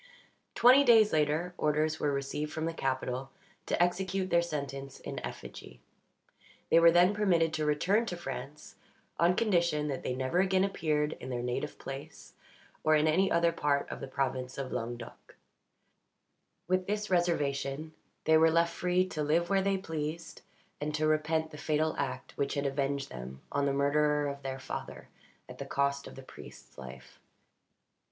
Twenty 0.55 0.83
days 0.83 1.13
later, 1.13 1.53
orders 1.59 1.99
were 1.99 2.11
received 2.11 2.51
from 2.51 2.65
the 2.65 2.73
capital 2.73 3.29
to 3.67 3.79
execute 3.79 4.31
their 4.31 4.41
sentence 4.41 4.99
in 4.99 5.19
effigy. 5.23 5.79
They 6.71 6.79
were 6.79 6.89
then 6.89 7.13
permitted 7.13 7.53
to 7.53 7.67
return 7.67 8.07
to 8.07 8.17
France, 8.17 8.77
on 9.19 9.35
condition 9.35 9.89
that 9.89 10.01
they 10.01 10.15
never 10.15 10.39
again 10.39 10.63
appeared 10.63 11.13
in 11.19 11.29
their 11.29 11.43
native 11.43 11.77
place, 11.77 12.33
or 12.83 12.95
in 12.95 13.07
any 13.07 13.31
other 13.31 13.51
part 13.51 13.87
of 13.91 13.99
the 13.99 14.07
province 14.07 14.57
of 14.57 14.71
Languedoc. 14.71 15.35
With 16.67 16.87
this 16.87 17.11
reservation 17.11 17.93
they 18.23 18.37
were 18.37 18.49
left 18.49 18.73
free 18.73 19.05
to 19.09 19.21
live 19.21 19.51
where 19.51 19.61
they 19.61 19.77
pleased, 19.77 20.41
and 20.81 20.95
to 20.95 21.05
repent 21.05 21.51
the 21.51 21.59
fatal 21.59 21.95
act 21.99 22.35
which 22.39 22.55
had 22.55 22.65
avenged 22.65 23.11
them 23.11 23.41
on 23.51 23.67
the 23.67 23.71
murderer 23.71 24.25
of 24.29 24.41
their 24.41 24.57
father 24.57 25.09
at 25.47 25.59
the 25.59 25.65
cost 25.67 26.07
of 26.07 26.15
the 26.15 26.23
priest's 26.23 26.75
life. 26.75 27.19